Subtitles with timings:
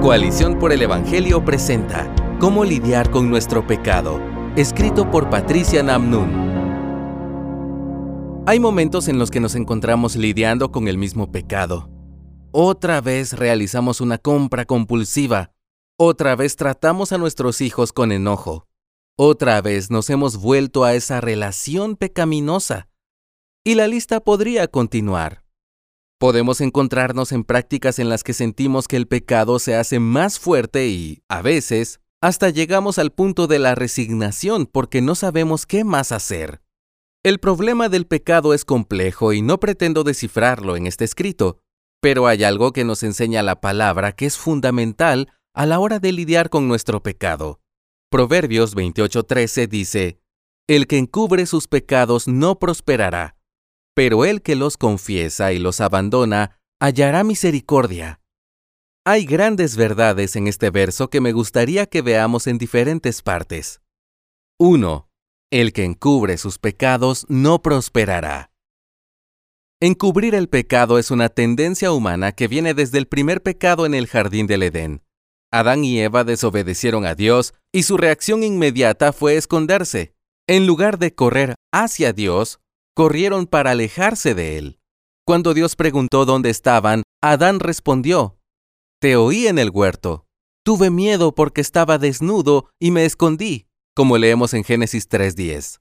[0.00, 2.10] Coalición por el Evangelio presenta
[2.40, 4.18] Cómo lidiar con nuestro pecado,
[4.56, 6.48] escrito por Patricia Namnun.
[8.46, 11.90] Hay momentos en los que nos encontramos lidiando con el mismo pecado.
[12.50, 15.52] Otra vez realizamos una compra compulsiva.
[15.98, 18.66] Otra vez tratamos a nuestros hijos con enojo.
[19.18, 22.88] Otra vez nos hemos vuelto a esa relación pecaminosa.
[23.64, 25.39] Y la lista podría continuar.
[26.20, 30.86] Podemos encontrarnos en prácticas en las que sentimos que el pecado se hace más fuerte
[30.88, 36.12] y, a veces, hasta llegamos al punto de la resignación porque no sabemos qué más
[36.12, 36.60] hacer.
[37.22, 41.62] El problema del pecado es complejo y no pretendo descifrarlo en este escrito,
[42.02, 46.12] pero hay algo que nos enseña la palabra que es fundamental a la hora de
[46.12, 47.62] lidiar con nuestro pecado.
[48.10, 50.20] Proverbios 28:13 dice,
[50.68, 53.39] El que encubre sus pecados no prosperará,
[53.94, 58.20] pero el que los confiesa y los abandona hallará misericordia.
[59.04, 63.80] Hay grandes verdades en este verso que me gustaría que veamos en diferentes partes.
[64.58, 65.08] 1.
[65.50, 68.50] El que encubre sus pecados no prosperará.
[69.82, 74.06] Encubrir el pecado es una tendencia humana que viene desde el primer pecado en el
[74.06, 75.02] jardín del Edén.
[75.50, 80.14] Adán y Eva desobedecieron a Dios y su reacción inmediata fue esconderse.
[80.46, 82.60] En lugar de correr hacia Dios,
[83.00, 84.78] corrieron para alejarse de él.
[85.26, 88.38] Cuando Dios preguntó dónde estaban, Adán respondió,
[89.00, 90.26] Te oí en el huerto.
[90.66, 95.80] Tuve miedo porque estaba desnudo y me escondí, como leemos en Génesis 3.10.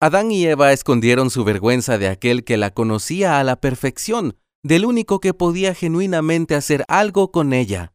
[0.00, 4.86] Adán y Eva escondieron su vergüenza de aquel que la conocía a la perfección, del
[4.86, 7.92] único que podía genuinamente hacer algo con ella.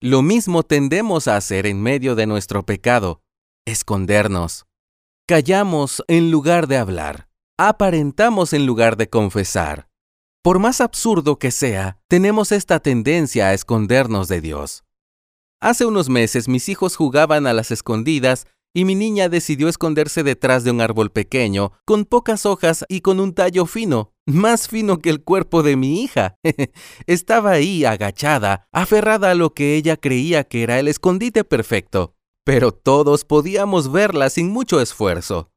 [0.00, 3.22] Lo mismo tendemos a hacer en medio de nuestro pecado,
[3.68, 4.66] escondernos.
[5.28, 7.27] Callamos en lugar de hablar
[7.58, 9.88] aparentamos en lugar de confesar.
[10.44, 14.84] Por más absurdo que sea, tenemos esta tendencia a escondernos de Dios.
[15.60, 20.62] Hace unos meses mis hijos jugaban a las escondidas y mi niña decidió esconderse detrás
[20.62, 25.10] de un árbol pequeño, con pocas hojas y con un tallo fino, más fino que
[25.10, 26.36] el cuerpo de mi hija.
[27.08, 32.70] Estaba ahí agachada, aferrada a lo que ella creía que era el escondite perfecto, pero
[32.70, 35.50] todos podíamos verla sin mucho esfuerzo.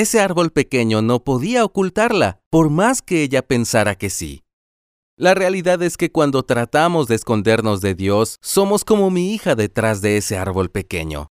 [0.00, 4.44] Ese árbol pequeño no podía ocultarla, por más que ella pensara que sí.
[5.18, 10.00] La realidad es que cuando tratamos de escondernos de Dios, somos como mi hija detrás
[10.00, 11.28] de ese árbol pequeño.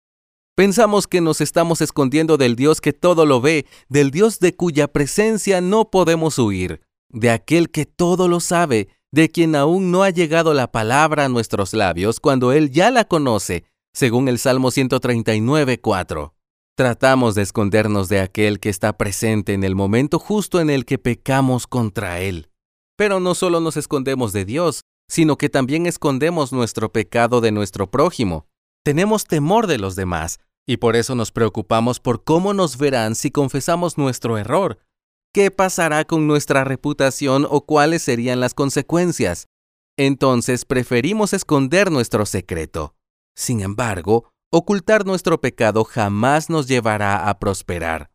[0.54, 4.86] Pensamos que nos estamos escondiendo del Dios que todo lo ve, del Dios de cuya
[4.86, 10.10] presencia no podemos huir, de aquel que todo lo sabe, de quien aún no ha
[10.10, 15.80] llegado la palabra a nuestros labios cuando Él ya la conoce, según el Salmo 139,
[15.80, 16.34] 4.
[16.80, 20.96] Tratamos de escondernos de aquel que está presente en el momento justo en el que
[20.96, 22.48] pecamos contra Él.
[22.96, 27.90] Pero no solo nos escondemos de Dios, sino que también escondemos nuestro pecado de nuestro
[27.90, 28.46] prójimo.
[28.82, 33.30] Tenemos temor de los demás, y por eso nos preocupamos por cómo nos verán si
[33.30, 34.78] confesamos nuestro error.
[35.34, 39.48] ¿Qué pasará con nuestra reputación o cuáles serían las consecuencias?
[39.98, 42.94] Entonces preferimos esconder nuestro secreto.
[43.36, 48.10] Sin embargo, Ocultar nuestro pecado jamás nos llevará a prosperar.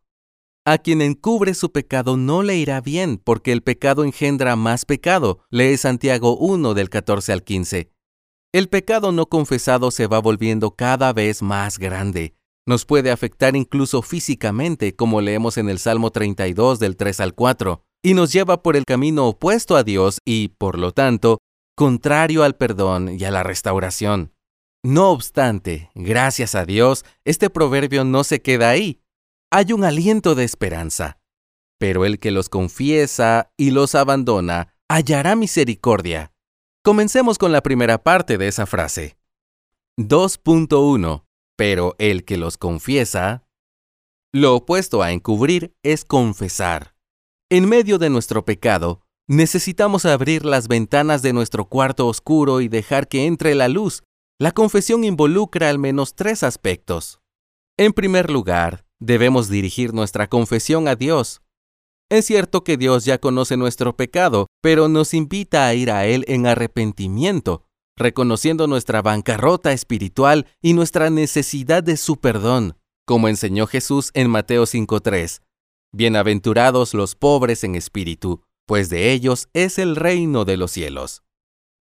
[0.66, 5.38] A quien encubre su pecado no le irá bien, porque el pecado engendra más pecado.
[5.48, 7.90] Lee Santiago 1 del 14 al 15.
[8.52, 12.36] El pecado no confesado se va volviendo cada vez más grande.
[12.66, 17.82] Nos puede afectar incluso físicamente, como leemos en el Salmo 32 del 3 al 4,
[18.02, 21.38] y nos lleva por el camino opuesto a Dios y, por lo tanto,
[21.74, 24.35] contrario al perdón y a la restauración.
[24.86, 29.02] No obstante, gracias a Dios, este proverbio no se queda ahí.
[29.50, 31.18] Hay un aliento de esperanza.
[31.76, 36.32] Pero el que los confiesa y los abandona hallará misericordia.
[36.84, 39.18] Comencemos con la primera parte de esa frase.
[39.98, 41.24] 2.1.
[41.56, 43.44] Pero el que los confiesa.
[44.32, 46.94] Lo opuesto a encubrir es confesar.
[47.50, 53.08] En medio de nuestro pecado, necesitamos abrir las ventanas de nuestro cuarto oscuro y dejar
[53.08, 54.04] que entre la luz
[54.38, 57.20] la confesión involucra al menos tres aspectos.
[57.78, 61.40] En primer lugar, debemos dirigir nuestra confesión a Dios.
[62.10, 66.24] Es cierto que Dios ya conoce nuestro pecado, pero nos invita a ir a Él
[66.28, 67.64] en arrepentimiento,
[67.96, 72.76] reconociendo nuestra bancarrota espiritual y nuestra necesidad de su perdón,
[73.06, 75.40] como enseñó Jesús en Mateo 5.3.
[75.92, 81.22] Bienaventurados los pobres en espíritu, pues de ellos es el reino de los cielos.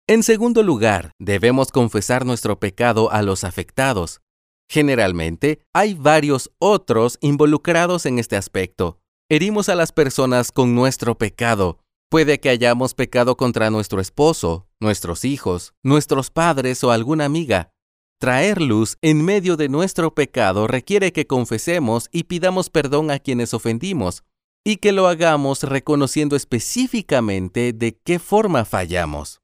[0.07, 4.21] En segundo lugar, debemos confesar nuestro pecado a los afectados.
[4.69, 8.99] Generalmente, hay varios otros involucrados en este aspecto.
[9.29, 11.79] Herimos a las personas con nuestro pecado,
[12.09, 17.71] Puede que hayamos pecado contra nuestro esposo, nuestros hijos, nuestros padres o alguna amiga.
[18.19, 23.53] Traer luz en medio de nuestro pecado requiere que confesemos y pidamos perdón a quienes
[23.53, 24.23] ofendimos,
[24.63, 29.41] y que lo hagamos reconociendo específicamente de qué forma fallamos.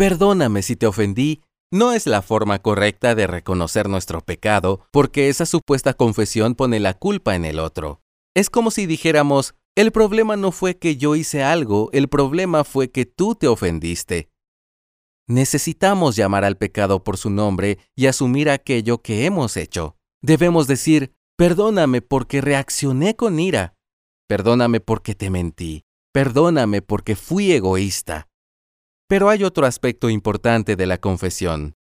[0.00, 5.44] Perdóname si te ofendí no es la forma correcta de reconocer nuestro pecado, porque esa
[5.44, 8.00] supuesta confesión pone la culpa en el otro.
[8.34, 12.90] Es como si dijéramos, el problema no fue que yo hice algo, el problema fue
[12.90, 14.30] que tú te ofendiste.
[15.28, 19.96] Necesitamos llamar al pecado por su nombre y asumir aquello que hemos hecho.
[20.22, 23.74] Debemos decir, perdóname porque reaccioné con ira,
[24.26, 25.82] perdóname porque te mentí,
[26.14, 28.29] perdóname porque fui egoísta.
[29.10, 31.74] Pero hay otro aspecto importante de la confesión.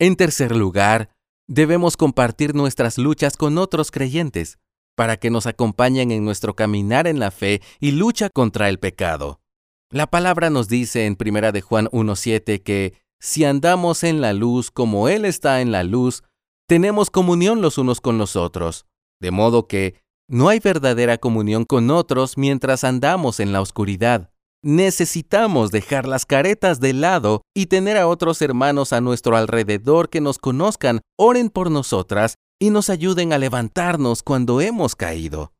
[0.00, 1.08] En tercer lugar,
[1.46, 4.58] debemos compartir nuestras luchas con otros creyentes,
[4.96, 9.40] para que nos acompañen en nuestro caminar en la fe y lucha contra el pecado.
[9.88, 14.72] La palabra nos dice en 1 de Juan 1.7 que si andamos en la luz
[14.72, 16.24] como Él está en la luz,
[16.66, 18.84] tenemos comunión los unos con los otros,
[19.20, 24.33] de modo que no hay verdadera comunión con otros mientras andamos en la oscuridad.
[24.66, 30.22] Necesitamos dejar las caretas de lado y tener a otros hermanos a nuestro alrededor que
[30.22, 35.52] nos conozcan, oren por nosotras y nos ayuden a levantarnos cuando hemos caído.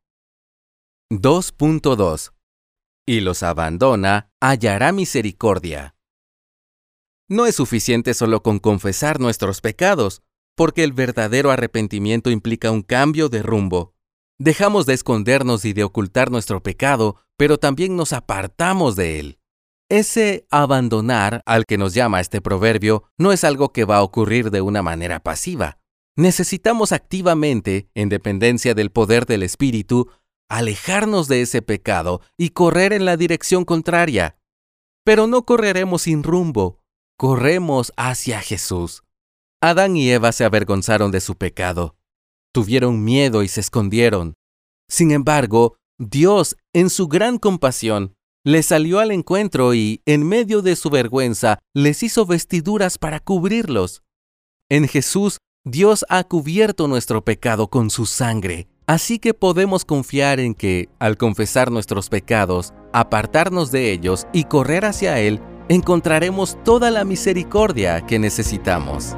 [1.11, 2.31] 2.2
[3.05, 5.95] Y los abandona, hallará misericordia.
[7.29, 10.23] No es suficiente solo con confesar nuestros pecados,
[10.57, 13.94] porque el verdadero arrepentimiento implica un cambio de rumbo.
[14.37, 19.39] Dejamos de escondernos y de ocultar nuestro pecado, pero también nos apartamos de él.
[19.89, 24.51] Ese abandonar al que nos llama este proverbio no es algo que va a ocurrir
[24.51, 25.77] de una manera pasiva.
[26.17, 30.09] Necesitamos activamente, en dependencia del poder del Espíritu,
[30.49, 34.37] alejarnos de ese pecado y correr en la dirección contraria.
[35.05, 36.81] Pero no correremos sin rumbo,
[37.17, 39.03] corremos hacia Jesús.
[39.61, 41.95] Adán y Eva se avergonzaron de su pecado
[42.55, 44.33] tuvieron miedo y se escondieron.
[44.89, 48.15] Sin embargo, Dios, en su gran compasión,
[48.45, 54.03] les salió al encuentro y, en medio de su vergüenza, les hizo vestiduras para cubrirlos.
[54.69, 60.53] En Jesús, Dios ha cubierto nuestro pecado con su sangre, así que podemos confiar en
[60.53, 67.03] que, al confesar nuestros pecados, apartarnos de ellos y correr hacia Él, encontraremos toda la
[67.03, 69.17] misericordia que necesitamos.